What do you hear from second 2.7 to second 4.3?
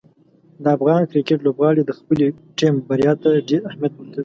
بریا ته ډېر اهمیت ورکوي.